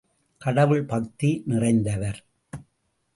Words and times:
கடவுள் 0.37 0.83
பக்தி 0.83 1.43
நிறைந்தவர். 1.47 2.19